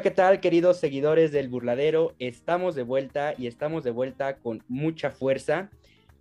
[0.00, 2.14] Hola, ¿qué tal, queridos seguidores del Burladero?
[2.18, 5.68] Estamos de vuelta y estamos de vuelta con mucha fuerza.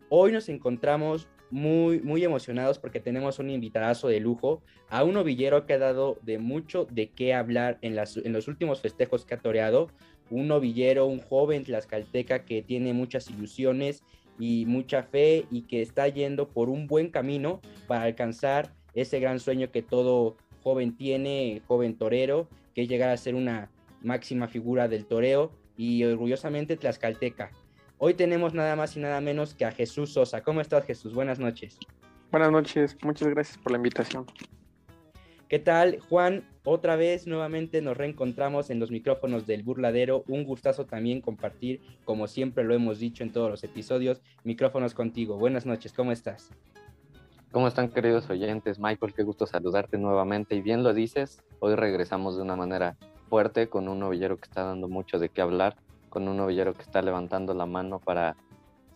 [0.09, 5.65] Hoy nos encontramos muy, muy emocionados porque tenemos un invitadazo de lujo, a un novillero
[5.65, 9.35] que ha dado de mucho de qué hablar en, las, en los últimos festejos que
[9.35, 9.87] ha toreado.
[10.29, 14.03] Un novillero, un joven tlaxcalteca que tiene muchas ilusiones
[14.37, 19.39] y mucha fe y que está yendo por un buen camino para alcanzar ese gran
[19.39, 23.69] sueño que todo joven tiene, joven torero, que llegar a ser una
[24.01, 27.51] máxima figura del toreo y orgullosamente tlaxcalteca.
[27.97, 30.43] Hoy tenemos nada más y nada menos que a Jesús Sosa.
[30.43, 31.13] ¿Cómo estás, Jesús?
[31.13, 31.77] Buenas noches.
[32.31, 34.25] Buenas noches, muchas gracias por la invitación.
[35.49, 36.47] ¿Qué tal, Juan?
[36.63, 40.23] Otra vez nuevamente nos reencontramos en los micrófonos del burladero.
[40.27, 45.37] Un gustazo también compartir, como siempre lo hemos dicho en todos los episodios, micrófonos contigo.
[45.37, 46.51] Buenas noches, ¿cómo estás?
[47.51, 48.77] ¿Cómo están queridos oyentes?
[48.77, 50.53] Michael, qué gusto saludarte nuevamente.
[50.53, 52.95] Y bien lo dices, hoy regresamos de una manera
[53.27, 55.75] fuerte con un novillero que está dando mucho de qué hablar
[56.09, 58.35] con un novillero que está levantando la mano para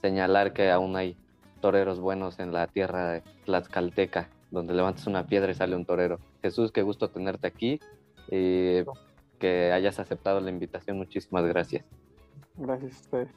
[0.01, 1.17] señalar que aún hay
[1.61, 6.19] toreros buenos en la tierra de Tlaxcalteca, donde levantas una piedra y sale un torero.
[6.43, 7.79] Jesús, qué gusto tenerte aquí
[8.29, 8.83] y
[9.39, 10.97] que hayas aceptado la invitación.
[10.97, 11.85] Muchísimas gracias.
[12.57, 13.29] Gracias a ustedes.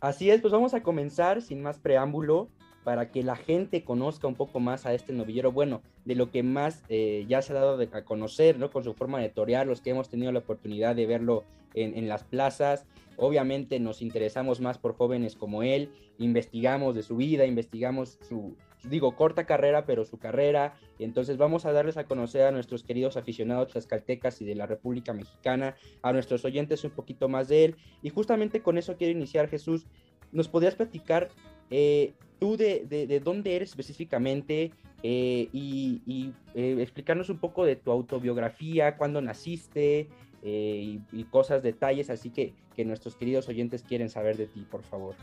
[0.00, 2.48] Así es, pues vamos a comenzar sin más preámbulo
[2.84, 6.42] para que la gente conozca un poco más a este novillero, bueno, de lo que
[6.42, 8.70] más eh, ya se ha dado a conocer, ¿no?
[8.70, 11.44] Con su forma de torear, los que hemos tenido la oportunidad de verlo
[11.74, 12.86] en, las plazas.
[13.16, 19.14] Obviamente nos interesamos más por jóvenes como él, investigamos de su vida, investigamos su, digo,
[19.16, 20.74] corta carrera, pero su carrera.
[20.98, 25.12] Entonces vamos a darles a conocer a nuestros queridos aficionados tlaxcaltecas y de la República
[25.12, 27.76] Mexicana, a nuestros oyentes un poquito más de él.
[28.02, 29.86] Y justamente con eso quiero iniciar, Jesús.
[30.32, 31.28] ¿Nos podrías platicar
[31.70, 34.72] eh, tú de, dónde eres específicamente
[35.04, 40.08] eh, y, eh, explicarnos un poco de tu autobiografía, cuándo naciste
[40.42, 44.82] eh, y, cosas, detalles, así que, que nuestros queridos oyentes quieren saber de ti, por
[44.82, 45.14] favor.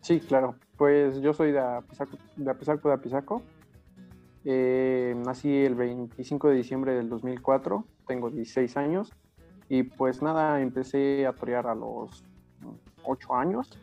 [0.00, 0.54] Sí, claro.
[0.78, 2.16] Pues yo soy de Apizaco
[2.88, 3.42] de, Apizaco,
[4.42, 9.12] de nací el 25 de diciembre del 2004, tengo 16 años
[9.68, 12.24] y pues nada, empecé a torear a los
[13.04, 13.78] 8 años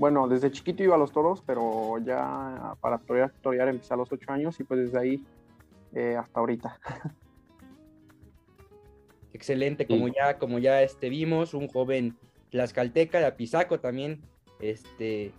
[0.00, 4.10] bueno, desde chiquito iba a los toros, pero ya para torear, torear empecé a los
[4.10, 5.22] ocho años y pues desde ahí
[5.92, 6.80] eh, hasta ahorita.
[9.34, 12.16] Excelente, como ya, como ya este, vimos, un joven
[12.48, 14.22] tlaxcalteca de Apizaco también,
[14.58, 15.32] este,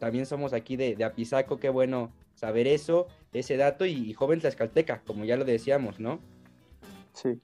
[0.00, 4.40] también somos aquí de, de Apizaco, qué bueno saber eso, ese dato, y, y joven
[4.40, 6.18] tlaxcalteca, como ya lo decíamos, ¿no?
[7.12, 7.40] Sí.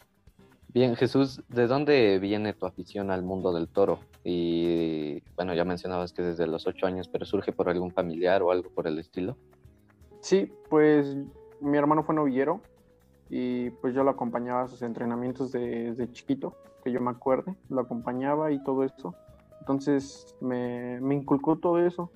[0.74, 3.98] Bien, Jesús, ¿de dónde viene tu afición al mundo del toro?
[4.24, 8.50] Y bueno, ya mencionabas que desde los ocho años, pero surge por algún familiar o
[8.50, 9.36] algo por el estilo.
[10.20, 11.14] Sí, pues
[11.60, 12.62] mi hermano fue novillero
[13.28, 17.82] y pues yo lo acompañaba a sus entrenamientos desde chiquito, que yo me acuerde, lo
[17.82, 19.14] acompañaba y todo eso.
[19.60, 22.10] Entonces me, me inculcó todo eso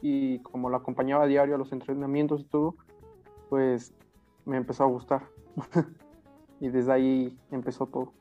[0.00, 2.74] y como lo acompañaba a diario a los entrenamientos y todo,
[3.50, 3.92] pues
[4.46, 5.28] me empezó a gustar.
[6.60, 8.12] y desde ahí empezó todo.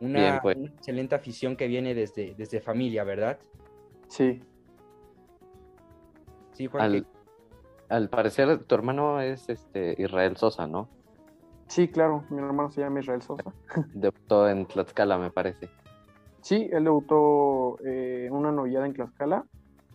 [0.00, 0.56] Una, pues.
[0.56, 3.38] excelente afición que viene desde, desde familia, ¿verdad?
[4.08, 4.40] Sí.
[6.52, 7.04] Sí, Juan.
[7.88, 10.88] Al, parecer, tu hermano es este Israel Sosa, ¿no?
[11.66, 13.52] Sí, claro, mi hermano se llama Israel Sosa.
[13.94, 15.68] Debutó en Tlaxcala, me parece.
[16.40, 19.44] Sí, él debutó eh, una novillada en Tlaxcala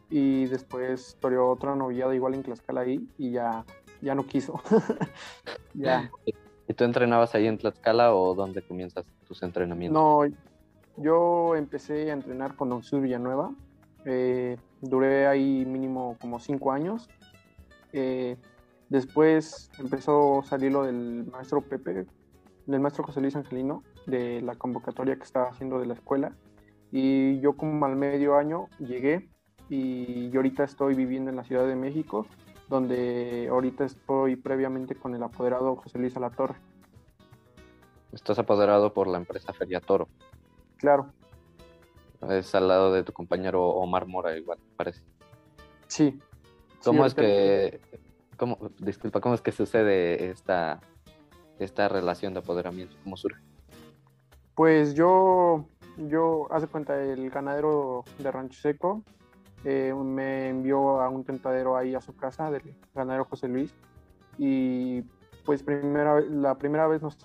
[0.09, 3.65] y después toreó otra novillada igual en Tlaxcala ahí y ya
[4.03, 4.61] ya no quiso.
[5.73, 6.11] ya.
[6.67, 10.01] ¿Y tú entrenabas ahí en Tlaxcala o dónde comienzas tus entrenamientos?
[10.01, 10.21] No,
[10.97, 13.51] yo empecé a entrenar con Don Sur Villanueva.
[14.05, 17.09] Eh, duré ahí mínimo como cinco años.
[17.91, 18.37] Eh,
[18.89, 22.05] después empezó a salir lo del maestro Pepe,
[22.65, 26.33] del maestro José Luis Angelino, de la convocatoria que estaba haciendo de la escuela.
[26.91, 29.29] Y yo como al medio año llegué
[29.69, 32.27] y yo ahorita estoy viviendo en la Ciudad de México
[32.73, 36.55] donde ahorita estoy previamente con el apoderado José Luis Alatorre.
[38.11, 40.07] Estás apoderado por la empresa Feria Toro.
[40.77, 41.13] Claro.
[42.29, 45.03] Es al lado de tu compañero Omar Mora, igual, parece.
[45.85, 46.19] Sí.
[46.83, 47.79] ¿Cómo es que,
[48.37, 50.79] cómo, disculpa, cómo es que sucede esta,
[51.59, 52.95] esta relación de apoderamiento?
[53.03, 53.39] ¿Cómo surge?
[54.55, 55.67] Pues yo,
[55.97, 59.03] yo, hace cuenta, el ganadero de Rancho Seco
[59.63, 63.73] eh, me envió a un tentadero ahí a su casa del ganadero José Luis
[64.37, 65.03] y
[65.45, 67.17] pues primera, la primera vez nos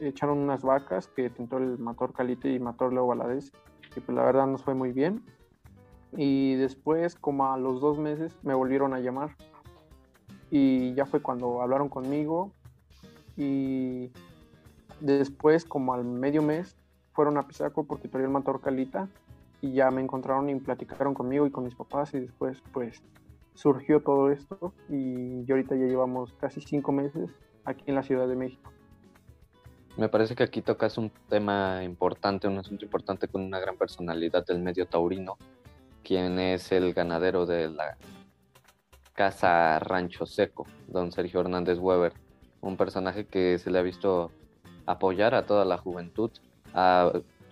[0.00, 3.52] echaron unas vacas que tentó el Mator Calite y Mator Leo Valadez
[3.94, 5.22] y pues la verdad nos fue muy bien.
[6.16, 9.36] Y después como a los dos meses me volvieron a llamar.
[10.50, 12.52] Y ya fue cuando hablaron conmigo
[13.36, 14.10] y
[15.00, 16.76] después, como al medio mes,
[17.12, 19.08] fueron a Pisaco porque todavía el motor Calita
[19.60, 23.02] y ya me encontraron y platicaron conmigo y con mis papás y después pues
[23.54, 27.30] surgió todo esto y ahorita ya llevamos casi cinco meses
[27.64, 28.70] aquí en la Ciudad de México.
[29.96, 34.44] Me parece que aquí tocas un tema importante, un asunto importante con una gran personalidad
[34.44, 35.38] del medio taurino,
[36.04, 37.96] quien es el ganadero de la
[39.14, 42.12] Casa Rancho Seco, don Sergio Hernández Weber,
[42.60, 44.30] un personaje que se le ha visto
[44.84, 46.30] apoyar a toda la juventud,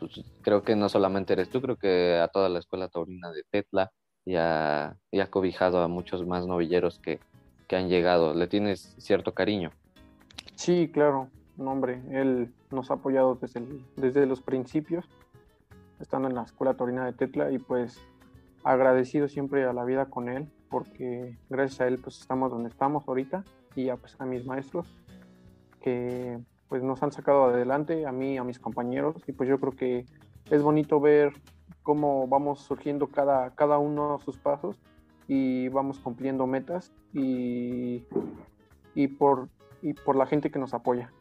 [0.09, 3.45] pues, creo que no solamente eres tú, creo que a toda la escuela taurina de
[3.51, 3.93] Tetla
[4.25, 4.97] y ha,
[5.31, 7.21] cobijado a muchos más novilleros que,
[7.69, 8.35] que han llegado.
[8.35, 9.71] ¿Le tienes cierto cariño?
[10.55, 13.63] Sí, claro, no, hombre, él nos ha apoyado desde,
[13.97, 15.05] desde los principios,
[16.01, 18.01] estando en la escuela taurina de Tetla y pues
[18.63, 23.07] agradecido siempre a la vida con él, porque gracias a él pues estamos donde estamos
[23.07, 23.45] ahorita
[23.77, 24.87] y a, pues, a mis maestros
[25.81, 29.73] que pues nos han sacado adelante, a mí, a mis compañeros, y pues yo creo
[29.73, 30.07] que
[30.51, 31.33] es bonito ver
[31.83, 34.77] cómo vamos surgiendo cada, cada uno sus pasos
[35.29, 38.05] y vamos cumpliendo metas y,
[38.95, 39.49] y, por,
[39.83, 41.13] y por la gente que nos apoya.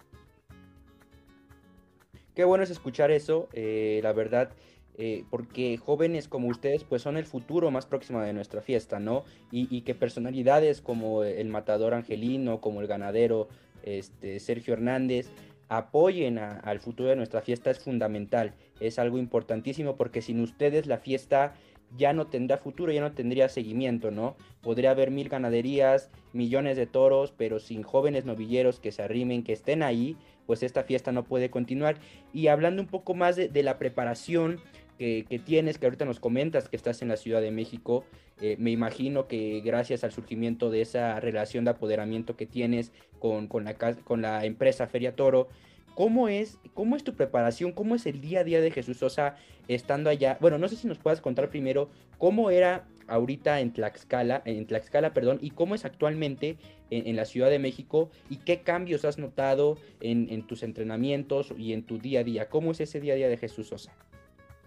[2.35, 4.51] Qué bueno es escuchar eso, eh, la verdad
[4.95, 9.23] eh, porque jóvenes como ustedes pues son el futuro más próximo de nuestra fiesta, ¿no?
[9.51, 13.47] Y, que personalidades como el matador Angelino, como el ganadero
[13.83, 15.29] este, Sergio Hernández,
[15.69, 20.97] apoyen al futuro de nuestra fiesta es fundamental, es algo importantísimo porque sin ustedes la
[20.97, 21.55] fiesta
[21.97, 24.35] ya no tendrá futuro, ya no tendría seguimiento, ¿no?
[24.61, 29.53] Podría haber mil ganaderías, millones de toros, pero sin jóvenes novilleros que se arrimen, que
[29.53, 31.97] estén ahí, pues esta fiesta no puede continuar.
[32.33, 34.59] Y hablando un poco más de la preparación,
[34.97, 38.05] que, tienes, que ahorita nos comentas que estás en la Ciudad de México,
[38.41, 43.49] eh, me imagino que gracias al surgimiento de esa relación de apoderamiento que tienes con,
[43.63, 45.47] la, con la empresa Feria Toro,
[45.95, 47.71] ¿Cómo es, ¿Cómo es tu preparación?
[47.71, 49.35] ¿Cómo es el día a día de Jesús Sosa
[49.67, 50.37] estando allá?
[50.41, 55.13] Bueno, no sé si nos puedas contar primero cómo era ahorita en Tlaxcala, en Tlaxcala,
[55.13, 56.57] perdón, y cómo es actualmente
[56.89, 61.73] en, la Ciudad de México y qué cambios has notado en, en, tus entrenamientos y
[61.73, 62.49] en tu día a día.
[62.49, 63.93] ¿Cómo es ese día a día de Jesús Sosa?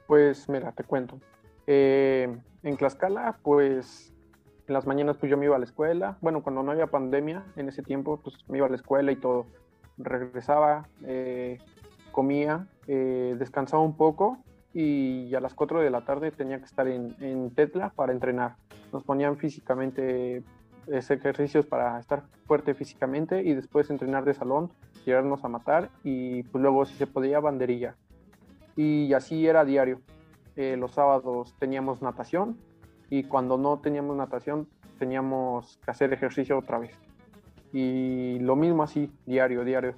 [0.07, 1.19] Pues mira, te cuento.
[1.67, 4.13] Eh, en Tlaxcala, pues
[4.69, 6.17] en las mañanas pues yo me iba a la escuela.
[6.21, 9.17] Bueno, cuando no había pandemia, en ese tiempo, pues me iba a la escuela y
[9.17, 9.47] todo.
[9.99, 11.59] Regresaba, eh,
[12.13, 14.39] comía, eh, descansaba un poco
[14.73, 18.57] y a las 4 de la tarde tenía que estar en, en Tetla para entrenar.
[18.93, 20.45] Nos ponían físicamente
[20.87, 24.71] ejercicios para estar fuerte físicamente y después entrenar de salón,
[25.05, 27.97] llegarnos a matar y pues luego si se podía banderilla
[28.77, 30.01] y así era diario.
[30.55, 32.59] Eh, los sábados teníamos natación
[33.11, 34.69] y cuando no teníamos natación
[34.99, 36.97] teníamos que hacer ejercicio otra vez.
[37.73, 39.95] Y lo mismo así, diario, diario.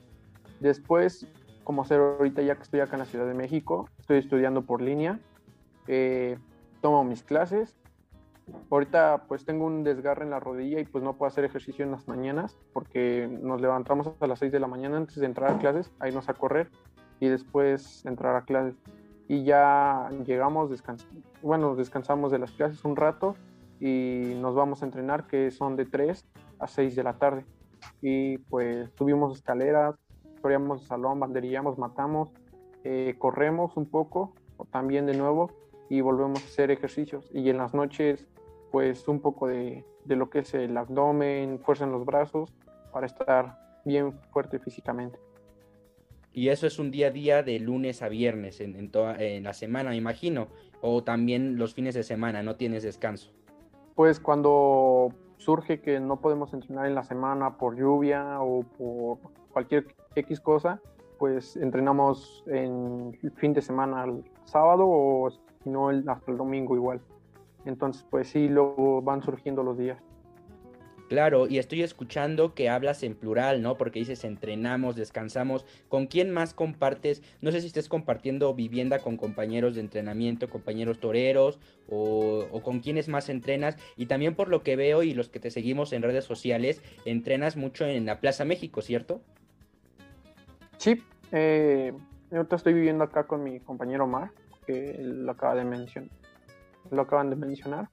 [0.61, 1.27] Después,
[1.65, 4.81] como hacer ahorita ya que estoy acá en la Ciudad de México, estoy estudiando por
[4.81, 5.21] línea,
[5.87, 6.39] eh,
[6.81, 7.77] tomo mis clases.
[8.71, 11.91] Ahorita pues tengo un desgarre en la rodilla y pues no puedo hacer ejercicio en
[11.91, 15.59] las mañanas porque nos levantamos a las 6 de la mañana antes de entrar a
[15.59, 16.71] clases, ahí nos a correr
[17.21, 18.75] y después entrar a clases.
[19.29, 21.07] Y ya llegamos, descans
[21.43, 23.37] bueno, descansamos de las clases un rato
[23.81, 26.25] y nos vamos a entrenar, que son de 3
[26.59, 27.45] a 6 de la tarde.
[28.03, 29.95] Y pues subimos escaleras,
[30.43, 32.31] corríamos salón, banderillamos, matamos,
[32.85, 34.35] eh, corremos un poco,
[34.71, 35.53] también de nuevo,
[35.89, 37.31] y volvemos a hacer ejercicios.
[37.33, 38.27] Y en las noches,
[38.73, 42.53] pues un poco de, de lo que es el abdomen, fuerza en los brazos,
[42.93, 45.19] para estar bien fuerte físicamente.
[46.33, 49.53] Y eso es un día a día de lunes a viernes en, toda, en la
[49.53, 50.49] semana, me imagino.
[50.81, 53.33] O también los fines de semana, no tienes descanso.
[53.95, 59.19] Pues cuando surge que no podemos entrenar en la semana por lluvia o por
[59.53, 60.81] cualquier X cosa,
[61.19, 66.77] pues entrenamos en el fin de semana el sábado o si no hasta el domingo
[66.77, 67.01] igual.
[67.65, 70.01] Entonces, pues sí, luego van surgiendo los días.
[71.09, 73.79] Claro, y estoy escuchando que hablas en plural, ¿no?
[73.79, 75.65] Porque dices entrenamos, descansamos.
[75.89, 77.23] ¿Con quién más compartes?
[77.41, 83.09] No sé si estés compartiendo vivienda con compañeros de entrenamiento, compañeros toreros, o, con quiénes
[83.09, 83.79] más entrenas.
[83.97, 87.57] Y también por lo que veo y los que te seguimos en redes sociales, entrenas
[87.57, 89.23] mucho en la Plaza México, ¿cierto?
[90.77, 91.95] Sí, eh,
[92.31, 94.31] yo estoy viviendo acá con mi compañero Mar,
[94.67, 96.11] que lo acaba de mencionar.
[96.91, 97.89] Lo acaban de mencionar.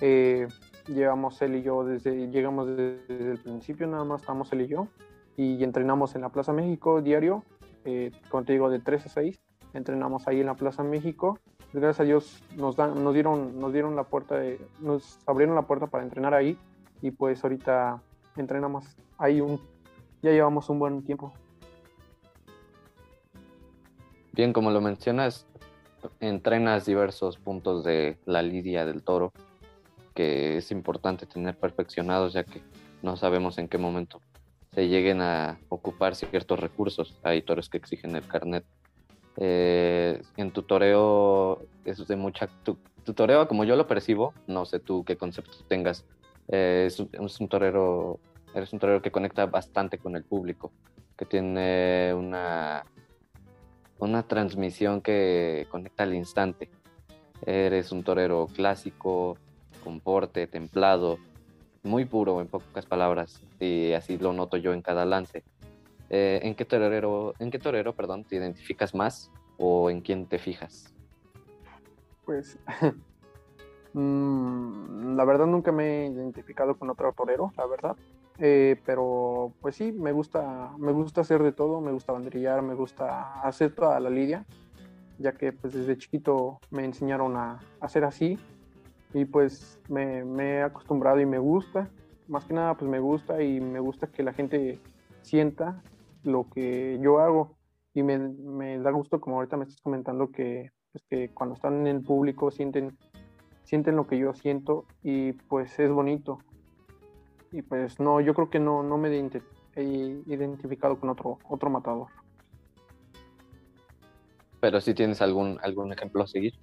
[0.00, 0.48] Eh,
[0.88, 4.88] Llegamos él y yo desde, llegamos desde, el principio, nada más estamos él y yo,
[5.36, 7.44] y entrenamos en la Plaza México diario,
[7.84, 9.40] eh, como de 3 a 6,
[9.74, 11.38] entrenamos ahí en la Plaza México.
[11.72, 15.62] Gracias a Dios nos, dan, nos, dieron, nos dieron la puerta, de, nos abrieron la
[15.62, 16.56] puerta para entrenar ahí,
[17.02, 18.02] y pues ahorita
[18.36, 19.60] entrenamos ahí un,
[20.22, 21.32] ya llevamos un buen tiempo.
[24.32, 25.46] Bien, como lo mencionas,
[26.20, 29.32] entrenas diversos puntos de la lidia del toro,
[30.18, 32.60] que es importante tener perfeccionados, ya que
[33.02, 34.20] no sabemos en qué momento
[34.72, 37.16] se lleguen a ocupar ciertos recursos.
[37.22, 38.64] Hay toros que exigen el carnet.
[39.36, 42.48] Eh, en tu toreo es de mucha...
[42.64, 42.76] Tu,
[43.14, 46.04] toreo, como yo lo percibo, no sé tú qué concepto tengas,
[46.48, 48.18] eh, es, es, un torero,
[48.54, 50.72] eres un torero que conecta bastante con el público,
[51.16, 52.82] que tiene una
[54.00, 56.68] una transmisión que conecta al instante.
[57.46, 59.38] Eres un torero clásico,
[59.78, 61.18] con porte, templado,
[61.82, 65.44] muy puro en pocas palabras, y así lo noto yo en cada lance.
[66.10, 70.38] Eh, ¿En qué torero, en qué torero, perdón, te identificas más o en quién te
[70.38, 70.94] fijas?
[72.24, 72.58] Pues
[73.92, 77.96] mm, la verdad nunca me he identificado con otro torero, la verdad.
[78.40, 82.74] Eh, pero pues sí, me gusta, me gusta hacer de todo, me gusta banderillar, me
[82.74, 84.46] gusta hacer toda la lidia,
[85.18, 88.38] ya que pues desde chiquito me enseñaron a hacer así
[89.14, 91.88] y pues me, he acostumbrado y me gusta,
[92.26, 94.78] más que nada pues me gusta y me gusta que la gente
[95.22, 95.82] sienta
[96.24, 97.56] lo que yo hago
[97.94, 101.80] y me, me da gusto como ahorita me estás comentando que, pues, que cuando están
[101.80, 102.96] en el público sienten,
[103.64, 106.38] sienten lo que yo siento y pues es bonito
[107.50, 109.94] y pues no, yo creo que no, no me he
[110.26, 112.08] identificado con otro, otro matador.
[114.60, 116.54] Pero si tienes algún, algún ejemplo a seguir.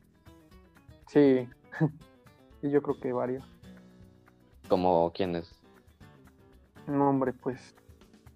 [1.08, 1.48] Sí,
[2.70, 3.44] yo creo que varios.
[4.68, 5.62] ¿Como quiénes?
[6.88, 7.76] No, hombre, pues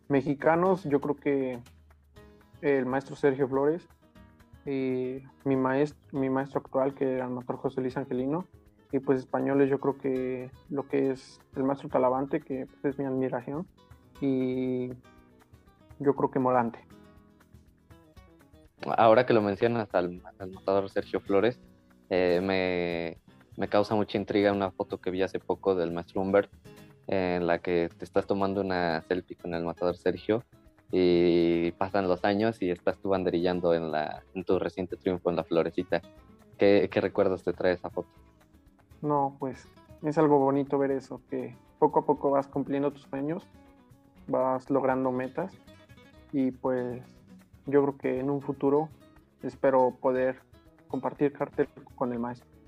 [0.08, 1.60] mexicanos, yo creo que
[2.62, 3.88] el maestro Sergio Flores
[4.66, 8.46] y mi maestro, mi maestro actual, que era el maestro José Luis Angelino,
[8.92, 13.00] y pues españoles yo creo que lo que es el maestro Talavante, que pues, es
[13.00, 13.68] mi admiración,
[14.20, 14.90] y
[16.00, 16.80] yo creo que Morante.
[18.98, 21.60] Ahora que lo mencionas al, al Sergio Flores,
[22.10, 23.18] eh, me,
[23.60, 26.50] me, causa mucha intriga una foto que vi hace poco del maestro Humbert,
[27.08, 30.44] en la que te estás tomando una selfie con el matador Sergio
[30.92, 35.36] y pasan los años y estás tú banderillando en, la, en tu reciente triunfo en
[35.36, 36.02] la florecita.
[36.58, 38.10] ¿Qué, ¿Qué recuerdos te trae esa foto?
[39.02, 39.68] No, pues
[40.04, 43.44] es algo bonito ver eso, que poco a poco vas cumpliendo tus sueños,
[44.28, 45.54] vas logrando metas
[46.32, 47.02] y pues
[47.66, 48.90] yo creo que en un futuro
[49.44, 50.42] espero poder
[50.88, 52.59] compartir cartel con el maestro.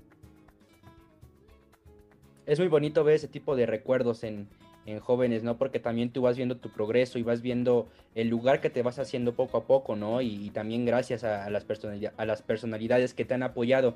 [2.46, 4.48] Es muy bonito ver ese tipo de recuerdos en,
[5.00, 5.58] jóvenes, ¿no?
[5.58, 8.98] Porque también tú vas viendo tu progreso y vas viendo el lugar que te vas
[8.98, 10.20] haciendo poco a poco, ¿no?
[10.20, 11.64] Y, también gracias a, las
[12.16, 13.94] a las personalidades que te han apoyado.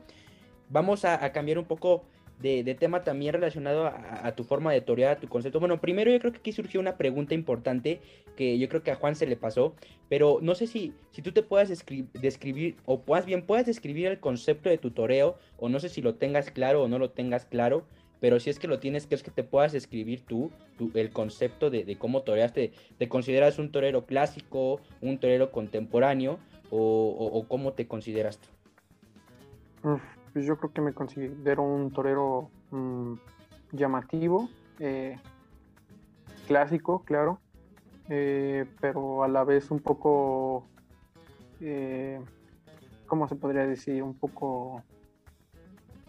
[0.69, 2.05] Vamos a cambiar un poco
[2.41, 5.61] de, tema también relacionado a, tu forma de torear, a tu concepto.
[5.61, 8.01] Bueno, primero yo creo que aquí surgió una pregunta importante
[8.37, 9.75] que yo creo que a Juan se le pasó,
[10.09, 14.21] pero no sé si, si tú te puedas describir, o más bien puedas describir el
[14.21, 17.47] concepto de tu toreo, o no sé si lo tengas claro o no lo tengas
[17.47, 17.85] claro,
[18.21, 20.51] pero si es que lo tienes, que es que te puedas escribir tú,
[20.95, 22.73] el concepto de, cómo toreaste.
[22.99, 26.39] ¿Te consideras un torero clásico, un torero contemporáneo,
[26.71, 28.49] o, cómo te consideras tú?
[30.33, 33.15] pues yo creo que me considero un torero mm,
[33.73, 35.17] llamativo, eh,
[36.47, 37.41] clásico, claro,
[38.09, 40.67] eh, pero a la vez un poco,
[41.61, 42.21] eh,
[43.07, 44.03] ¿cómo se podría decir?
[44.03, 44.83] Un poco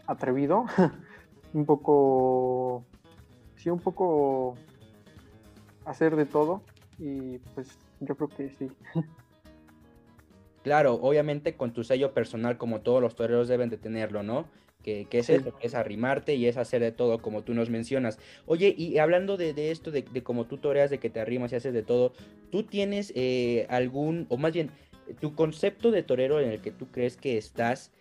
[0.06, 0.66] atrevido,
[1.54, 2.86] un poco,
[3.56, 4.56] sí, un poco
[5.86, 6.62] hacer de todo
[7.00, 8.70] y pues yo creo que sí.
[10.64, 14.50] Claro, obviamente con tu sello personal, como todos los toreros deben de tenerlo, ¿no?
[14.84, 18.20] Que, es eso, es arrimarte y es hacer de todo, como tú nos mencionas.
[18.46, 21.56] Oye, y hablando de, esto, de, de cómo tú toreas, de que te arrimas y
[21.56, 22.14] haces de todo,
[22.52, 24.72] ¿tú tienes eh, algún, o más bien,
[25.20, 27.92] tu concepto de torero en el que tú crees que estás,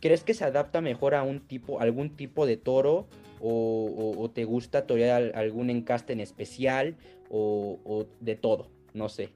[0.00, 3.06] crees que se adapta mejor a un tipo, algún tipo de toro,
[3.40, 6.96] o, te gusta torear algún encaste en especial,
[7.30, 8.68] o, de todo?
[8.94, 9.32] No sé.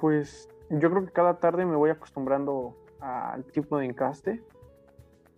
[0.00, 4.42] Pues yo creo que cada tarde me voy acostumbrando al tipo de encaste.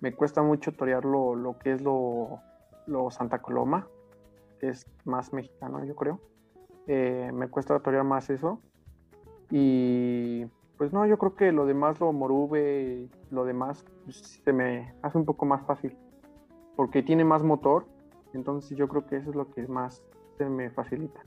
[0.00, 2.42] Me cuesta mucho torear lo, que es lo,
[3.10, 3.88] Santa Coloma,
[4.60, 6.20] es más mexicano, yo creo.
[6.86, 8.60] Eh, me cuesta torear más eso.
[9.50, 10.46] Y
[10.80, 15.18] pues no, yo creo que lo demás, lo morube, lo demás, pues, se me hace
[15.18, 15.94] un poco más fácil.
[16.74, 17.84] Porque tiene más motor,
[18.32, 20.02] entonces yo creo que eso es lo que más
[20.38, 21.20] se me facilita.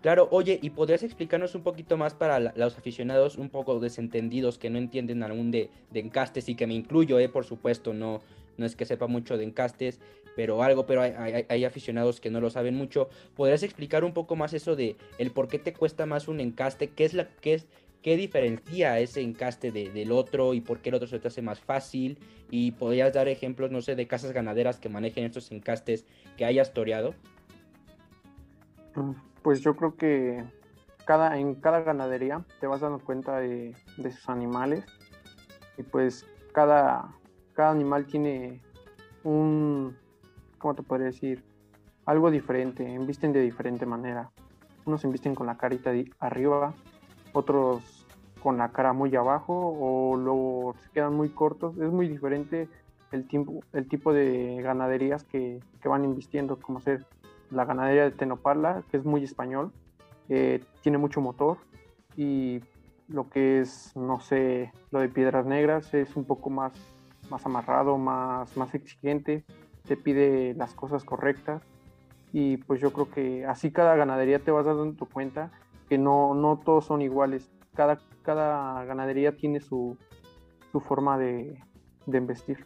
[0.00, 4.70] Claro, oye, ¿y podrías explicarnos un poquito más para los aficionados un poco desentendidos que
[4.70, 8.20] no entienden algún de, encastes y que me incluyo, eh, por supuesto, no,
[8.58, 9.98] no es que sepa mucho de encastes,
[10.36, 13.08] pero algo, pero hay, aficionados que no lo saben mucho.
[13.34, 16.90] ¿Podrías explicar un poco más eso de el por qué te cuesta más un encaste?
[16.90, 17.66] ¿Qué es la, qué es,
[18.02, 21.60] qué diferencia ese encaste del otro y por qué el otro se te hace más
[21.60, 22.18] fácil.
[22.50, 26.72] Y podrías dar ejemplos, no sé, de casas ganaderas que manejen estos encastes que hayas
[26.72, 27.14] toreado.
[28.96, 30.44] Mm, pues yo creo que
[31.04, 34.84] cada, en cada ganadería te vas dando cuenta de, sus animales
[35.78, 37.14] y pues cada,
[37.52, 38.60] cada animal tiene
[39.22, 39.96] un,
[40.58, 41.44] ¿cómo te podría decir?
[42.06, 44.30] Algo diferente, embisten de diferente manera.
[44.84, 46.74] Unos embisten con la carita arriba,
[47.32, 48.06] otros
[48.42, 51.76] con la cara muy abajo o luego se quedan muy cortos.
[51.78, 52.68] Es muy diferente
[53.12, 57.06] el, tiempo, el tipo de ganaderías que, que van invistiendo, como ser
[57.50, 59.72] la ganadería de Tenopala, que es muy español,
[60.28, 61.58] eh, tiene mucho motor
[62.16, 62.60] y
[63.08, 66.72] lo que es, no sé, lo de Piedras Negras es un poco más,
[67.28, 69.44] más amarrado, más, más exigente,
[69.86, 71.62] te pide las cosas correctas
[72.32, 75.50] y pues yo creo que así cada ganadería te vas dando cuenta
[75.90, 79.98] que no, no todos son iguales, cada, cada ganadería tiene su,
[80.72, 81.60] su forma de,
[82.06, 82.64] de investir.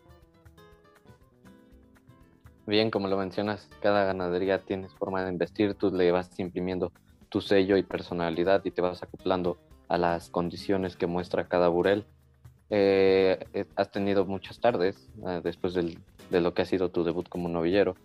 [2.66, 6.92] Bien, como lo mencionas, cada ganadería tiene su forma de investir, tú le vas imprimiendo
[7.30, 9.56] tu sello y personalidad y te vas acoplando
[9.88, 12.04] a las condiciones que muestra cada burel.
[12.70, 17.28] Eh, eh, has tenido muchas tardes eh, después de lo que ha sido tu debut
[17.28, 17.96] como novillero.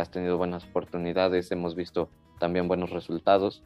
[0.00, 2.08] has tenido buenas oportunidades, hemos visto
[2.38, 3.62] también buenos resultados,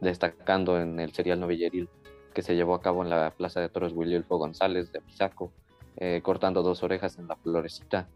[0.00, 1.88] destacando en el serial novilleril
[2.34, 5.52] que se llevó a cabo en la Plaza de Toros Williolfo González de Apizaco,
[6.22, 8.08] cortando dos orejas en la florecita,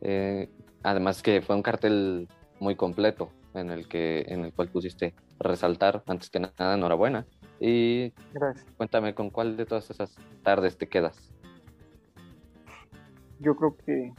[0.00, 0.48] eh,
[0.82, 2.28] además que fue un cartel
[2.60, 7.26] muy completo en el que en el cual pusiste resaltar antes que nada enhorabuena
[7.58, 8.12] y
[8.76, 11.32] cuéntame con cuál de todas esas tardes te quedas.
[13.38, 14.12] Yo creo que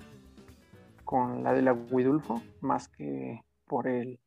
[1.04, 4.20] con la de la Guidulfo más que por el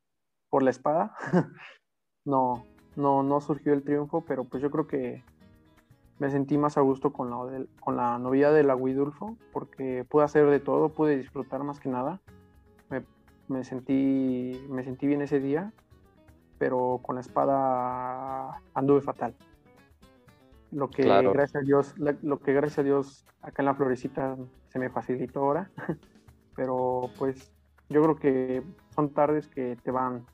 [0.49, 1.13] por la espada.
[2.25, 5.23] no, no, no surgió el triunfo, pero pues yo creo que
[6.19, 10.23] me sentí más a gusto con la, con la novia de la Guidulfo, porque pude
[10.23, 12.19] hacer de todo, pude disfrutar más que nada.
[13.47, 15.73] Me, sentí, me sentí bien ese día,
[16.57, 19.35] pero con la espada anduve fatal.
[20.71, 24.37] Lo que, gracias a Dios, lo que gracias a Dios acá en la florecita
[24.69, 25.69] se me facilitó ahora.
[26.55, 27.51] pero pues
[27.89, 30.25] yo creo que son tardes que te van,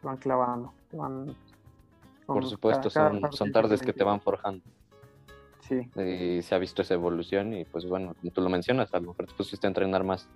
[0.00, 1.34] te van clavando, te van
[2.26, 4.64] por supuesto, son, son tardes que te van forjando.
[5.60, 5.88] Sí.
[6.00, 9.08] Y se ha visto esa evolución y pues bueno, como tú lo mencionas, a lo
[9.08, 10.28] mejor te pusiste a entrenar más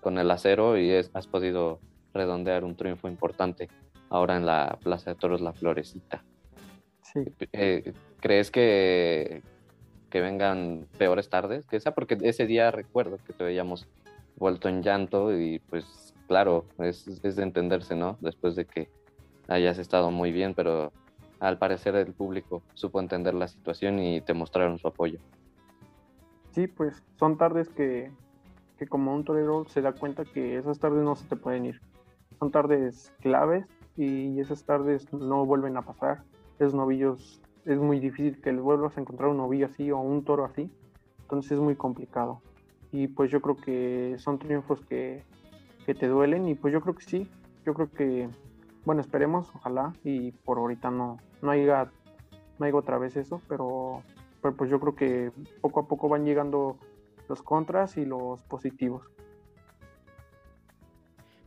[0.00, 1.80] con el acero y has podido
[2.14, 3.68] redondear un triunfo importante
[4.08, 6.24] ahora en la Plaza de Toros La Florecita.
[7.02, 7.20] Sí.
[7.52, 9.42] Eh, ¿Crees que,
[10.10, 11.92] que vengan peores tardes que esa?
[11.92, 13.86] Porque ese día recuerdo que te veíamos
[14.36, 18.16] vuelto en llanto y pues claro, es, es de entenderse, ¿no?
[18.20, 18.88] Después de que
[19.48, 20.92] hayas estado muy bien, pero
[21.40, 25.18] al parecer el público supo entender la situación y te mostraron su apoyo.
[26.52, 28.12] Sí, pues son tardes que,
[28.88, 31.80] como un torero se da cuenta que esas tardes no se te pueden ir.
[32.38, 36.22] Son tardes claves y esas tardes no vuelven a pasar.
[36.58, 40.24] Esos novillos, es muy difícil que le vuelvas a encontrar un novillo así o un
[40.24, 40.70] toro así.
[41.22, 42.40] Entonces es muy complicado.
[42.92, 45.24] Y pues yo creo que son triunfos que,
[45.86, 47.28] que te duelen y pues yo creo que sí.
[47.64, 48.28] Yo creo que
[48.84, 51.90] bueno, esperemos, ojalá, y por ahorita no, no haya,
[52.58, 54.02] no haya otra vez eso, pero,
[54.40, 56.76] pues yo creo que poco a poco van llegando
[57.28, 59.08] los contras y los positivos.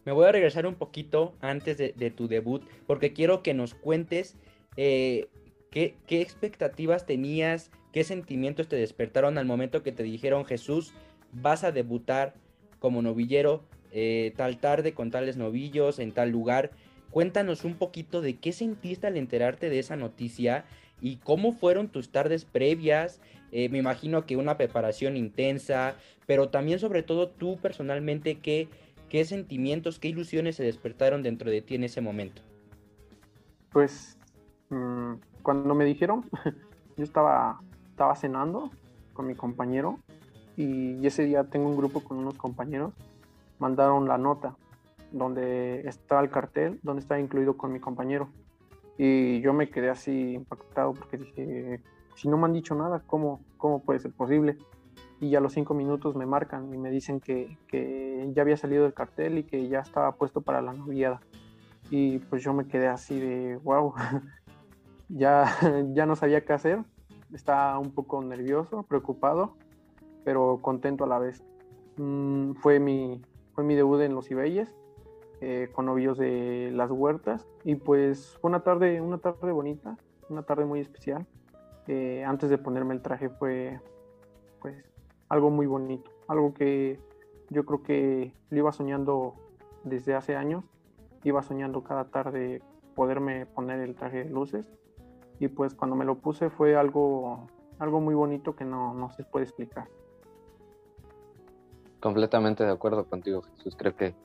[0.05, 4.37] Me voy a regresar un poquito antes de, tu debut, porque quiero que nos cuentes
[4.77, 5.27] eh,
[5.71, 10.93] qué, expectativas tenías, qué sentimientos te despertaron al momento que te dijeron, Jesús,
[11.33, 12.35] vas a debutar
[12.79, 16.71] como novillero eh, tal tarde con tales novillos en tal lugar.
[17.15, 20.65] Cuéntanos un poquito de qué sentiste al enterarte de esa noticia
[20.99, 23.21] y cómo fueron tus tardes previas.
[23.53, 28.67] Eh, me imagino que una preparación intensa, pero también sobre todo tú personalmente, qué,
[29.07, 32.41] qué sentimientos, qué ilusiones se despertaron dentro de ti en ese momento.
[33.71, 34.17] Pues
[34.69, 36.29] mm, cuando me dijeron,
[36.97, 38.71] yo estaba, estaba cenando
[39.13, 39.99] con mi compañero
[40.57, 42.91] y ese día tengo un grupo con unos compañeros,
[43.57, 44.57] mandaron la nota
[45.11, 48.29] donde está el cartel, donde está incluido con mi compañero.
[48.97, 51.81] Y yo me quedé así impactado porque dije,
[52.15, 54.57] si no me han dicho nada, ¿cómo, cómo puede ser posible?
[55.19, 58.85] Y a los cinco minutos me marcan y me dicen que, que ya había salido
[58.85, 61.21] el cartel y que ya estaba puesto para la noviada.
[61.89, 63.93] Y pues yo me quedé así de, wow,
[65.09, 65.45] ya,
[65.93, 66.83] ya no sabía qué hacer.
[67.33, 69.57] Estaba un poco nervioso, preocupado,
[70.23, 71.43] pero contento a la vez.
[71.97, 73.21] Mm, fue, mi,
[73.53, 74.73] fue mi debut en Los Ibelles
[75.47, 79.95] eh, con novios de las huertas y pues fue una tarde, una tarde bonita,
[80.27, 81.27] una tarde muy especial.
[81.85, 83.79] Eh, antes de ponerme el traje fue
[84.59, 84.83] pues
[85.29, 86.99] algo muy bonito, algo que
[87.51, 89.35] yo creo que lo iba soñando
[89.83, 90.63] desde hace años,
[91.23, 92.63] iba soñando cada tarde
[92.95, 94.67] poderme poner el traje de luces
[95.37, 97.45] y pues cuando me lo puse fue algo,
[97.77, 99.87] algo muy bonito que no, no se puede explicar.
[101.99, 103.75] Completamente de acuerdo contigo, Jesús.
[103.75, 104.15] Creo que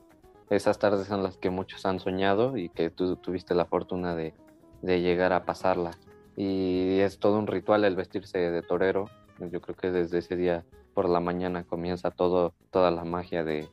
[0.51, 4.33] esas tardes son las que muchos han soñado y que tú tuviste la fortuna de,
[4.81, 5.91] llegar a pasarla.
[6.35, 9.09] Y es todo un ritual el vestirse de torero.
[9.39, 13.69] Yo creo que desde ese día por la mañana comienza todo, toda la magia de,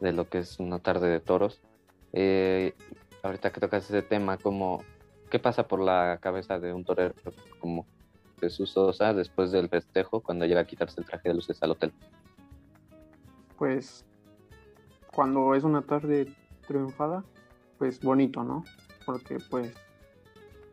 [0.00, 1.62] de lo que es una tarde de toros.
[2.12, 2.74] Eh,
[3.22, 4.82] ahorita que tocas ese tema, como,
[5.30, 7.14] ¿qué pasa por la cabeza de un torero
[7.58, 7.86] como
[8.38, 11.92] Jesús Sosa después del festejo cuando llega a quitarse el traje de luces al hotel?
[13.56, 14.04] Pues
[15.18, 16.32] cuando es una tarde
[16.68, 17.24] triunfada,
[17.76, 18.62] pues bonito, ¿no?
[19.04, 19.74] Porque pues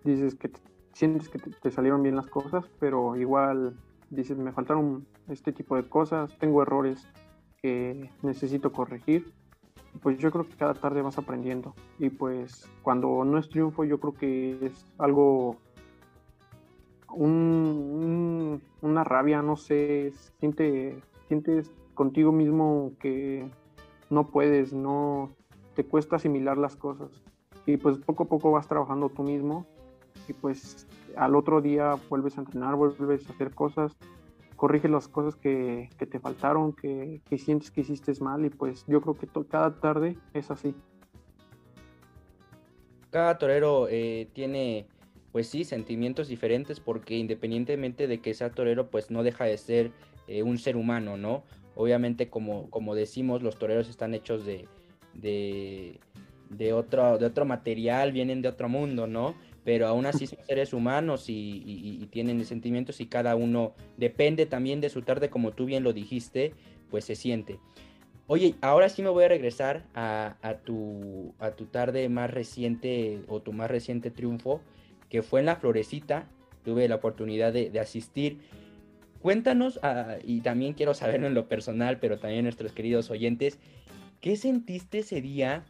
[0.04, 0.52] dices que
[0.94, 3.76] sientes que te, salieron bien las cosas, pero igual
[4.12, 7.10] dices, me faltaron este tipo de cosas, tengo errores
[7.60, 9.34] que necesito corregir.
[10.04, 11.74] Pues yo creo que cada tarde vas aprendiendo.
[11.98, 15.58] Y pues cuando no es triunfo, yo creo que es algo,
[17.10, 23.50] una rabia, no sé, siente, sientes contigo mismo que
[24.10, 25.32] no puedes, no
[25.76, 27.10] te cuesta asimilar las cosas.
[27.66, 29.66] Y pues poco a poco vas trabajando tú mismo
[30.28, 33.96] y pues al otro día vuelves a entrenar, vuelves a hacer cosas,
[34.56, 39.16] corriges las cosas que, te faltaron, que, sientes que hiciste mal y pues yo creo
[39.16, 40.76] que cada tarde es así.
[43.10, 44.88] Cada torero eh, tiene
[45.32, 49.92] pues sí sentimientos diferentes porque independientemente de que sea torero pues no deja de ser
[50.28, 51.44] eh, un ser humano, ¿no?
[51.76, 54.68] Obviamente, como, como decimos, los toreros están hechos de,
[55.14, 59.36] de, otro, de otro material, vienen de otro mundo, ¿no?
[59.64, 64.90] Pero aún así son seres humanos y, tienen sentimientos y cada uno depende también de
[64.90, 66.54] su tarde, como tú bien lo dijiste,
[66.90, 67.60] pues se siente.
[68.28, 73.42] Oye, ahora sí me voy a regresar a, tu, a tu tarde más reciente o
[73.42, 74.62] tu más reciente triunfo,
[75.10, 76.28] que fue en la Florecita.
[76.64, 78.40] Tuve la oportunidad de, de asistir.
[79.26, 83.58] Cuéntanos, ah, y también quiero saberlo en lo personal, pero también nuestros queridos oyentes,
[84.22, 85.66] ¿qué sentiste ese día?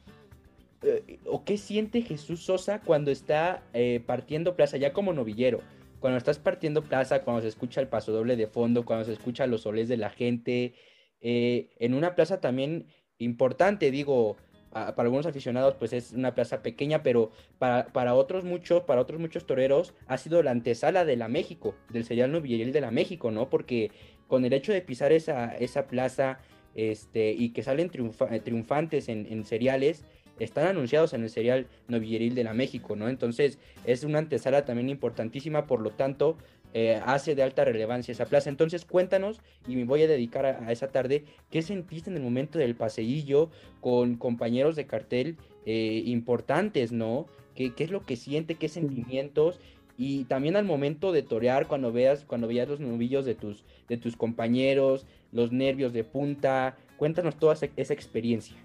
[0.82, 5.62] Eh, ¿O qué siente Jesús Sosa cuando está eh, partiendo plaza, ya como novillero?
[6.02, 9.48] Cuando estás partiendo plaza, cuando se escucha el paso doble de fondo, cuando se escucha
[9.48, 10.74] los soles de la gente,
[11.22, 12.88] eh, en una plaza también
[13.20, 14.36] importante, digo,
[14.76, 19.22] para algunos aficionados pues es una plaza pequeña, pero para, para, otros muchos, para otros
[19.22, 23.32] muchos toreros ha sido la antesala de la México, del serial novillero de la México,
[23.32, 23.50] ¿no?
[23.50, 23.92] Porque
[24.28, 26.40] con el hecho de pisar esa, esa plaza
[26.76, 27.90] este, y que salen
[28.32, 30.04] eh, triunfantes en, en seriales,
[30.40, 33.08] están anunciados en el serial novilleril de la México, ¿no?
[33.08, 36.38] Entonces es una antesala también importantísima, por lo tanto
[36.78, 38.50] eh, hace de alta relevancia esa plaza.
[38.50, 42.60] Entonces cuéntanos, y me voy a dedicar a, esa tarde, ¿qué sentiste en el momento
[42.60, 47.28] del paseillo con compañeros de cartel eh, importantes, ¿no?
[47.56, 49.62] ¿Qué, ¿Qué, es lo que siente, qué sentimientos?
[49.96, 53.96] Y también al momento de torear, cuando veas, cuando veas los novillos de tus, de
[53.96, 58.58] tus compañeros, los nervios de punta, cuéntanos toda esa, experiencia.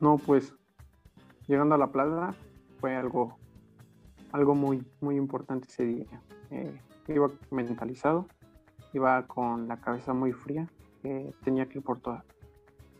[0.00, 0.52] No, pues
[1.46, 2.34] llegando a la plaza
[2.78, 3.38] fue algo,
[4.32, 6.22] algo muy, muy importante ese día.
[6.50, 6.78] Eh,
[7.14, 8.26] iba mentalizado,
[8.92, 10.68] iba con la cabeza muy fría,
[11.44, 12.24] tenía que ir por todas.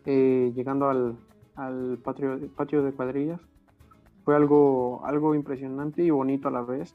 [0.05, 1.17] Eh, llegando al,
[1.57, 3.41] al patio, patio, de cuadrillas,
[4.25, 6.95] fue algo, algo impresionante y bonito a la vez,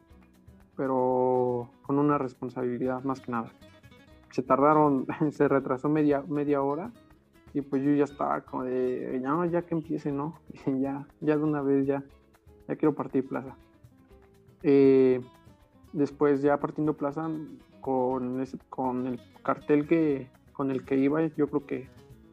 [0.75, 3.51] pero con una responsabilidad más que nada.
[4.31, 6.91] Se tardaron, se retrasó media, media hora
[7.53, 10.39] y pues yo ya estaba como de, ya, ya que empiece, ¿no?
[10.65, 12.03] ya, ya de una vez, ya,
[12.67, 13.55] ya quiero partir plaza.
[14.63, 15.21] Eh,
[15.93, 17.29] Después ya partiendo plaza
[17.81, 21.89] con, con el cartel que, con el que iba, yo creo que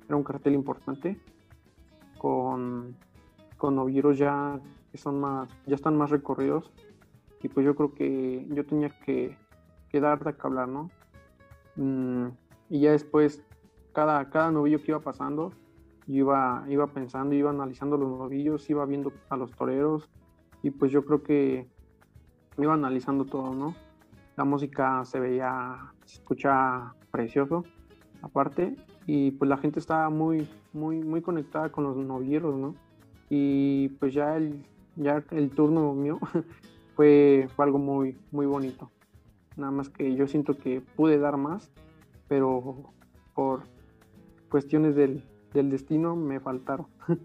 [0.06, 1.18] era un cartel importante,
[2.18, 2.96] con,
[3.56, 4.60] con novilleros ya
[4.92, 6.70] que son más, ya están más recorridos,
[7.42, 9.36] y pues yo creo que yo tenía que,
[9.90, 10.90] que dar de que hablar, ¿no?
[11.76, 12.28] Mm,
[12.70, 13.42] y ya después,
[13.92, 15.52] cada, cada novillo que iba pasando,
[16.06, 20.08] yo iba, iba pensando, iba analizando los novillos, iba viendo a los toreros,
[20.62, 21.68] y pues yo creo que
[22.58, 23.74] iba analizando todo, ¿no?
[24.36, 27.64] La música se veía, se escucha precioso,
[28.22, 32.74] aparte, y pues la gente estaba muy, muy, muy conectada con los novilleros, ¿no?
[33.30, 34.64] Y pues ya el,
[34.96, 36.18] ya el turno mío
[36.94, 38.90] fue, algo muy, muy bonito.
[39.56, 41.70] Nada más que yo siento que pude dar más,
[42.28, 42.92] pero
[43.34, 43.62] por
[44.50, 46.86] cuestiones del, del destino me faltaron.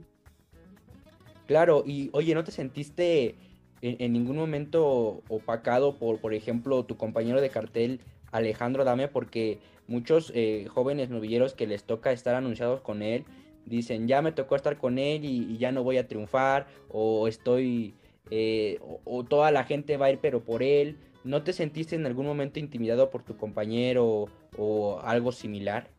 [1.46, 3.36] Claro, y oye, ¿no te sentiste
[3.84, 8.00] en, ningún momento opacado por, por ejemplo, tu compañero de cartel
[8.32, 13.26] Alejandro Dame, porque muchos eh, jóvenes novilleros que les toca estar anunciados con él,
[13.66, 17.94] dicen, ya me tocó estar con él y, ya no voy a triunfar, o estoy,
[18.32, 20.98] eh, o, toda la gente va a ir pero por él.
[21.26, 25.90] ¿No te sentiste en algún momento intimidado por tu compañero o, algo similar?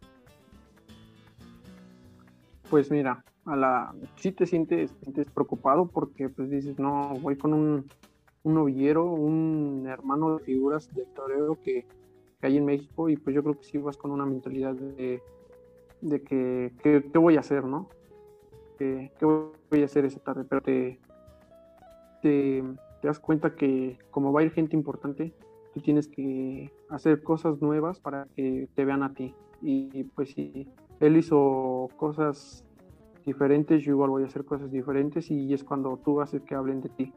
[2.70, 7.52] Pues mira, a la sí te sientes, sientes preocupado porque pues dices, no, voy con
[7.52, 7.86] un,
[8.42, 11.86] un novillero, un hermano de figuras de torero que,
[12.40, 15.22] que, hay en México y pues yo creo que sí vas con una mentalidad de,
[16.00, 17.88] de que, ¿qué voy a hacer, no?
[18.78, 19.10] ¿Qué,
[19.70, 20.44] voy a hacer esa tarde?
[20.48, 20.98] Pero te,
[22.22, 22.62] te,
[23.02, 25.34] das cuenta que como va a ir gente importante,
[25.72, 29.34] tú tienes que hacer cosas nuevas para que te vean a ti.
[29.60, 30.68] Y pues si
[31.00, 32.64] él hizo cosas
[33.24, 36.80] diferentes, yo igual voy a hacer cosas diferentes y es cuando tú haces que hablen
[36.80, 37.12] de ti.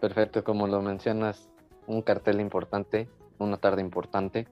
[0.00, 1.48] Perfecto, como lo mencionas,
[1.86, 3.08] un cartel importante
[3.42, 4.46] una tarde importante.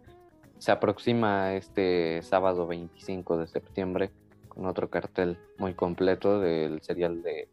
[0.58, 4.10] Se aproxima este sábado 25 de septiembre
[4.48, 7.48] con otro cartel muy completo del serial de,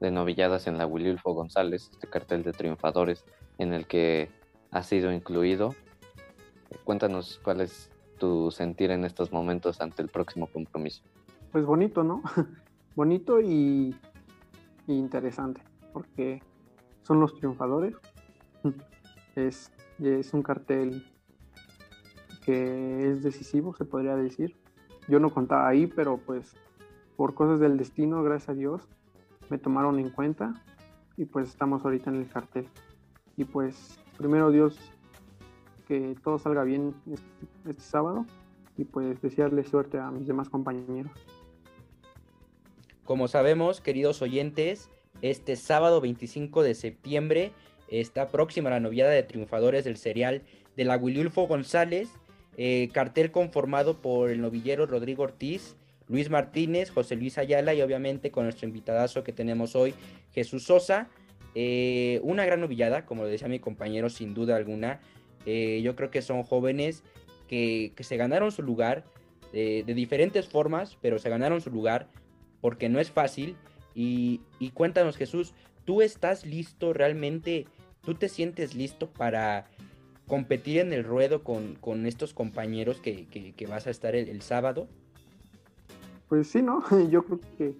[0.00, 3.24] de novilladas en la Wilulfo González, este cartel de triunfadores
[3.58, 4.30] en el que
[4.70, 5.74] ha sido incluido.
[6.84, 7.90] Cuéntanos cuál es
[8.22, 11.02] tu sentir en estos momentos ante el próximo compromiso.
[11.50, 12.22] Pues bonito, ¿no?
[12.94, 13.96] bonito y,
[14.86, 15.60] interesante,
[15.92, 16.40] porque
[17.02, 17.96] son los triunfadores.
[19.34, 21.10] Es es un cartel
[22.44, 24.54] que es decisivo, se podría decir.
[25.08, 26.54] Yo no contaba ahí, pero pues
[27.16, 28.82] por cosas del destino, gracias a Dios,
[29.48, 30.62] me tomaron en cuenta
[31.16, 32.68] y pues estamos ahorita en el cartel.
[33.38, 34.78] Y pues primero Dios,
[35.92, 38.24] que todo salga bien este, sábado
[38.78, 41.12] y pues desearle suerte a mis demás compañeros.
[43.04, 44.88] Como sabemos, queridos oyentes,
[45.20, 47.52] este sábado 25 de septiembre
[47.88, 50.40] está próxima la noviada de triunfadores del serial
[50.78, 52.08] de la Wilulfo González,
[52.56, 55.76] eh, cartel conformado por el novillero Rodrigo Ortiz,
[56.08, 59.92] Luis Martínez, José Luis Ayala y obviamente con nuestro invitadazo que tenemos hoy,
[60.32, 61.10] Jesús Sosa.
[61.54, 65.00] Eh, una gran novillada, como lo decía mi compañero, sin duda alguna.
[65.46, 67.02] Eh, yo creo que son jóvenes
[67.48, 69.04] que, se ganaron su lugar
[69.52, 72.08] de diferentes formas, pero se ganaron su lugar
[72.62, 73.54] porque no es fácil.
[73.94, 75.52] Y, y cuéntanos, Jesús,
[75.84, 77.66] ¿tú estás listo realmente
[78.04, 79.66] ¿Tú te sientes listo para
[80.26, 84.88] competir en el ruedo con, estos compañeros que, vas a estar el, sábado?
[86.28, 86.82] Pues sí, ¿no?
[87.10, 87.74] Yo creo que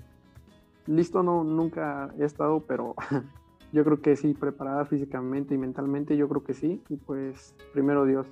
[0.86, 2.94] listo no nunca he estado, pero
[3.72, 6.82] yo creo que sí, preparada físicamente y mentalmente, yo creo que sí.
[6.90, 8.26] Y pues primero Dios,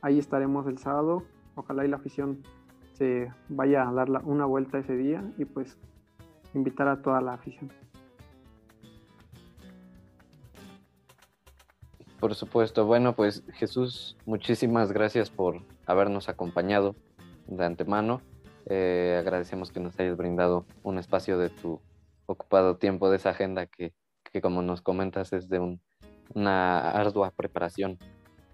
[0.00, 1.22] ahí estaremos el sábado.
[1.54, 2.42] Ojalá y la afición
[2.94, 5.76] se vaya a dar una vuelta ese día y pues
[6.54, 7.70] invitar a toda la afición.
[12.18, 12.86] Por supuesto.
[12.86, 16.96] Bueno, pues Jesús, muchísimas gracias por habernos acompañado
[17.46, 18.22] de antemano.
[18.68, 21.78] Eh, agradecemos que nos hayas brindado un espacio de tu
[22.24, 23.92] ocupado tiempo, de esa agenda que,
[24.42, 25.78] como nos comentas es de
[26.34, 27.98] una ardua preparación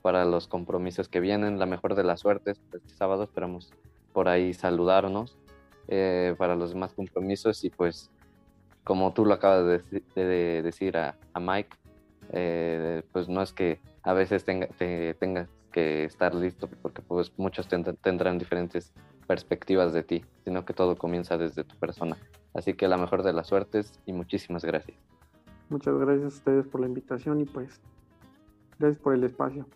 [0.03, 1.59] para los compromisos que vienen.
[1.59, 2.61] La mejor de las suertes.
[2.73, 3.73] Este sábado esperamos
[4.13, 5.39] por ahí saludarnos
[5.89, 8.11] eh, para los demás compromisos y pues
[8.85, 9.83] como tú lo acabas
[10.15, 11.77] de, decir a Mike,
[12.33, 14.67] eh, pues no es que a veces tenga,
[15.19, 18.93] tengas que estar listo, porque pues muchos tendrán diferentes
[19.27, 22.17] perspectivas de ti, sino que todo comienza desde tu persona.
[22.55, 25.12] Así que la mejor de las suertes y muchísimas gracias.
[25.73, 27.81] Muchas gracias a ustedes por la invitación y pues
[28.79, 29.67] gracias por el espacio.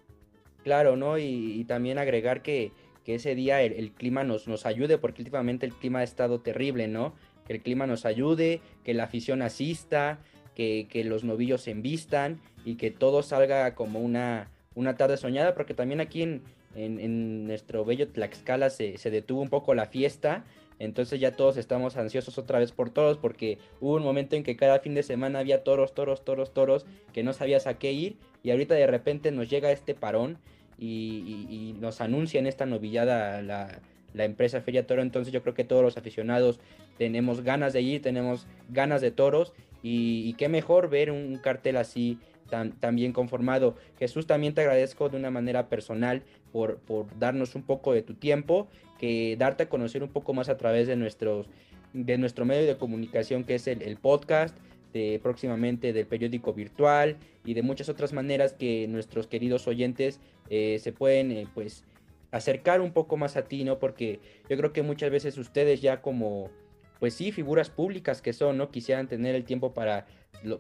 [0.63, 1.17] Claro, ¿no?
[1.17, 2.73] Y, también agregar que,
[3.07, 7.15] ese día el, clima nos, nos ayude, porque últimamente el clima ha estado terrible, ¿no?
[7.47, 10.19] Que el clima nos ayude, que la afición asista,
[10.55, 15.73] que, los novillos se envistan y que todo salga como una, una tarde soñada, porque
[15.73, 16.43] también aquí en,
[16.75, 20.45] en, nuestro bello Tlaxcala se, se, detuvo un poco la fiesta,
[20.79, 24.57] entonces ya todos estamos ansiosos otra vez por toros, porque hubo un momento en que
[24.57, 28.17] cada fin de semana había toros, toros, toros, toros, que no sabías a qué ir,
[28.43, 30.39] y ahorita de repente nos llega este parón
[30.79, 33.81] y, y, nos anuncian esta novillada la,
[34.17, 36.59] la empresa Feria Toro, entonces yo creo que todos los aficionados
[36.99, 42.19] tenemos ganas de ir, tenemos ganas de toros y, qué mejor ver un cartel así
[42.49, 43.77] tan, bien conformado.
[43.99, 48.15] Jesús, también te agradezco de una manera personal por, por, darnos un poco de tu
[48.15, 51.49] tiempo, que darte a conocer un poco más a través de, nuestros,
[51.93, 54.57] de nuestro medio de comunicación que es el, podcast,
[54.93, 60.79] de, próximamente del periódico virtual y de muchas otras maneras que nuestros queridos oyentes eh,
[60.81, 61.85] se pueden eh, pues
[62.31, 63.79] acercar un poco más a ti, ¿no?
[63.79, 66.51] Porque yo creo que muchas veces ustedes ya como
[66.99, 68.71] pues sí, figuras públicas que son, ¿no?
[68.71, 70.07] Quisieran tener el tiempo para,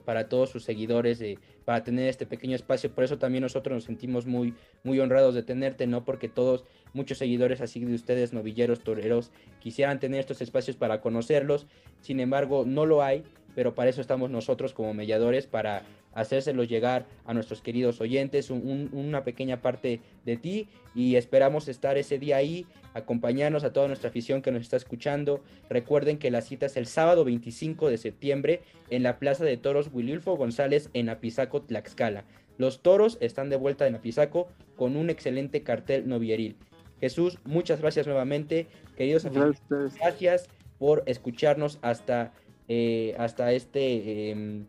[0.04, 2.90] para todos sus seguidores, eh, para tener este pequeño espacio.
[2.94, 6.04] Por eso también nosotros nos sentimos muy, muy honrados de tenerte, ¿no?
[6.04, 6.64] Porque todos,
[6.96, 9.30] muchos seguidores así de ustedes, novilleros, toreros,
[9.60, 11.66] quisieran tener estos espacios para conocerlos.
[12.00, 13.22] Sin embargo, no lo hay,
[13.54, 19.22] pero para eso estamos nosotros como mediadores, para hacérselo llegar a nuestros queridos oyentes, una
[19.22, 24.40] pequeña parte de ti y esperamos estar ese día ahí, acompañarnos a toda nuestra afición
[24.40, 25.44] que nos está escuchando.
[25.68, 29.90] Recuerden que la cita es el sábado 25 de septiembre en la Plaza de Toros
[29.92, 32.24] Wilulfo González en Apizaco, Tlaxcala.
[32.56, 36.56] Los toros están de vuelta en Apizaco con un excelente cartel novieril.
[37.00, 38.66] Jesús, muchas gracias nuevamente.
[38.96, 42.32] Queridos amigos, gracias por escucharnos hasta,
[42.68, 44.30] eh, hasta este...
[44.30, 44.66] Em,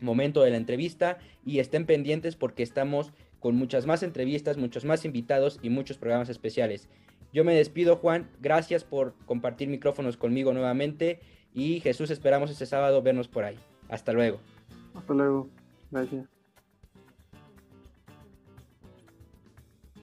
[0.00, 5.04] momento de la entrevista y estén pendientes porque estamos con muchas más entrevistas, muchos más
[5.04, 6.88] invitados y muchos programas especiales.
[7.32, 8.28] Yo me despido, Juan.
[8.40, 11.20] Gracias por compartir micrófonos conmigo nuevamente.
[11.54, 13.58] Y Jesús, esperamos este sábado vernos por ahí.
[13.88, 14.40] Hasta luego.
[14.94, 15.48] Hasta luego.
[15.90, 16.37] Gracias.